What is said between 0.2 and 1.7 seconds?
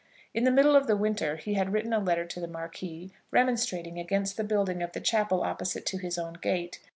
In the middle of the winter he